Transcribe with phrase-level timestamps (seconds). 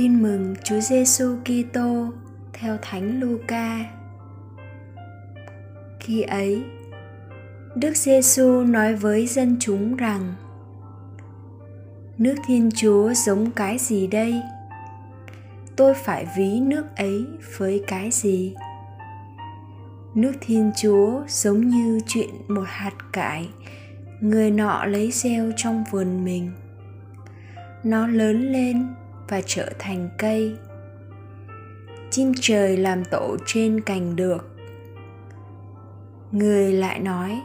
[0.00, 2.08] Tin mừng Chúa Giêsu Kitô
[2.52, 3.78] theo Thánh Luca.
[6.00, 6.62] Khi ấy,
[7.74, 10.34] Đức Giêsu nói với dân chúng rằng:
[12.18, 14.42] Nước Thiên Chúa giống cái gì đây?
[15.76, 17.26] Tôi phải ví nước ấy
[17.58, 18.54] với cái gì?
[20.14, 23.48] Nước Thiên Chúa giống như chuyện một hạt cải
[24.20, 26.52] người nọ lấy gieo trong vườn mình.
[27.84, 28.86] Nó lớn lên
[29.30, 30.56] và trở thành cây.
[32.10, 34.56] Chim trời làm tổ trên cành được.
[36.32, 37.40] Người lại nói,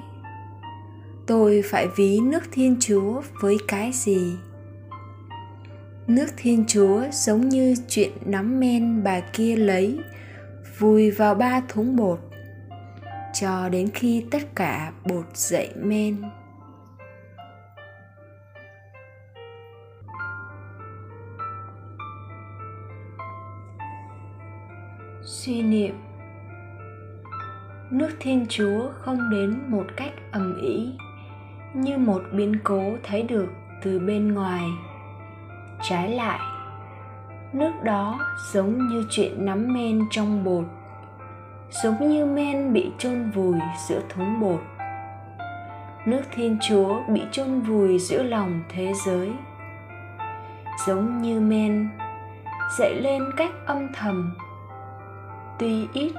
[1.27, 4.35] tôi phải ví nước thiên chúa với cái gì?
[6.07, 9.99] Nước thiên chúa giống như chuyện nắm men bà kia lấy,
[10.79, 12.19] vùi vào ba thúng bột,
[13.33, 16.17] cho đến khi tất cả bột dậy men.
[25.25, 25.95] Suy niệm.
[27.89, 30.91] Nước thiên chúa không đến một cách ầm ĩ,
[31.73, 33.47] như một biến cố thấy được
[33.83, 34.63] từ bên ngoài.
[35.81, 36.39] Trái lại,
[37.53, 38.19] nước đó
[38.53, 40.65] giống như chuyện nắm men trong bột,
[41.69, 44.61] giống như men bị chôn vùi giữa thúng bột.
[46.05, 49.31] Nước thiên chúa bị chôn vùi giữa lòng thế giới,
[50.87, 51.89] giống như men,
[52.77, 54.35] dậy lên cách âm thầm
[55.59, 56.13] tuy ít,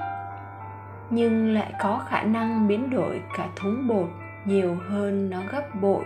[1.10, 4.08] nhưng lại có khả năng biến đổi cả thúng bột
[4.44, 6.04] nhiều hơn nó gấp bội.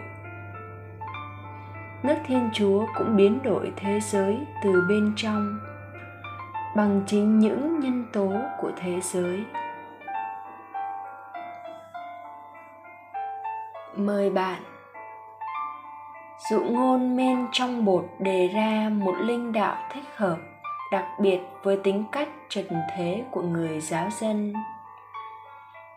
[2.02, 5.58] Nước thiên chúa cũng biến đổi thế giới từ bên trong,
[6.76, 9.44] bằng chính những nhân tố của thế giới.
[13.96, 14.62] Mời bạn,
[16.50, 20.36] dụ ngôn men trong bột đề ra một linh đạo thích hợp
[20.92, 24.52] đặc biệt với tính cách trần thế của người giáo dân.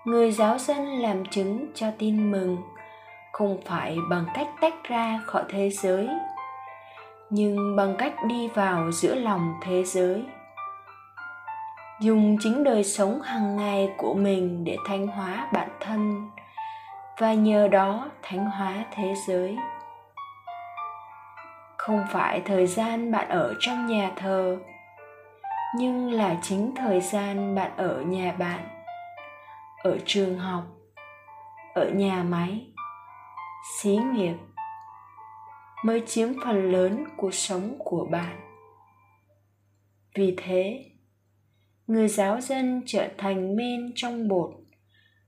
[0.05, 2.57] Người giáo dân làm chứng cho tin mừng,
[3.31, 6.09] không phải bằng cách tách ra khỏi thế giới,
[7.29, 10.25] nhưng bằng cách đi vào giữa lòng thế giới.
[11.99, 16.29] Dùng chính đời sống hàng ngày của mình để thanh hóa bản thân,
[17.19, 19.57] và nhờ đó thánh hóa thế giới.
[21.77, 24.57] Không phải thời gian bạn ở trong nhà thờ
[25.75, 28.67] nhưng là chính thời gian bạn ở nhà bạn.
[29.83, 30.63] Ở trường học.
[31.73, 32.67] Ở nhà máy.
[33.77, 34.35] Xí nghiệp.
[35.85, 38.39] Mới chiếm phần lớn cuộc sống của bạn.
[40.15, 40.85] Vì thế,
[41.87, 44.51] người giáo dân trở thành men trong bột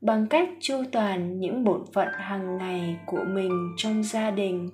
[0.01, 4.69] bằng cách chu toàn những bổn phận hàng ngày của mình trong gia đình,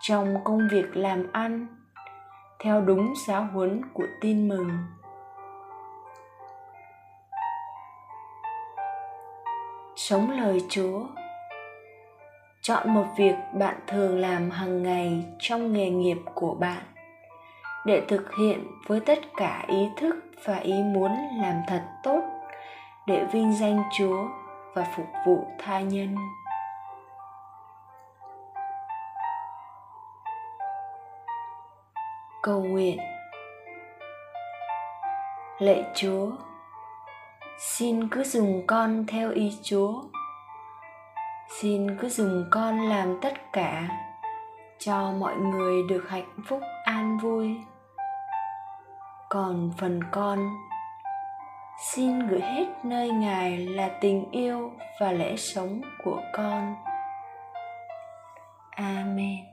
[0.00, 1.66] trong công việc làm ăn
[2.62, 4.70] theo đúng giáo huấn của tin mừng.
[9.96, 11.04] Sống lời chúa.
[12.62, 16.82] Chọn một việc bạn thường làm hàng ngày trong nghề nghiệp của bạn
[17.86, 22.22] để thực hiện với tất cả ý thức và ý muốn làm thật tốt
[23.06, 24.28] để vinh danh chúa
[24.74, 26.16] và phục vụ tha nhân.
[32.42, 32.98] Cầu nguyện.
[35.58, 36.30] Lạy chúa,
[37.58, 40.02] xin cứ dùng con theo ý chúa.
[41.60, 43.88] Xin cứ dùng con làm tất cả
[44.78, 47.56] cho mọi người được hạnh phúc an vui.
[49.28, 50.50] Còn phần con,
[51.92, 56.74] xin gửi hết nơi ngài là tình yêu và lẽ sống của con.
[58.70, 59.51] Amen.